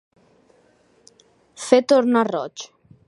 [1.67, 2.67] Fer tornar roig.